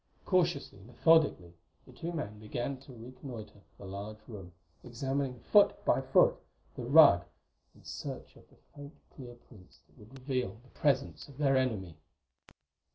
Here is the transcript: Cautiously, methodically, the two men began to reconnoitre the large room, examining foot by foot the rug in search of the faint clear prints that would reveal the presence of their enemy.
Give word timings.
Cautiously, 0.25 0.79
methodically, 0.79 1.53
the 1.85 1.93
two 1.93 2.11
men 2.11 2.39
began 2.39 2.75
to 2.77 2.91
reconnoitre 2.91 3.61
the 3.77 3.85
large 3.85 4.17
room, 4.27 4.51
examining 4.83 5.39
foot 5.41 5.85
by 5.85 6.01
foot 6.01 6.37
the 6.75 6.83
rug 6.85 7.23
in 7.75 7.83
search 7.83 8.35
of 8.35 8.49
the 8.49 8.55
faint 8.75 8.95
clear 9.13 9.35
prints 9.35 9.77
that 9.85 9.99
would 9.99 10.11
reveal 10.11 10.57
the 10.63 10.69
presence 10.71 11.27
of 11.27 11.37
their 11.37 11.55
enemy. 11.55 11.95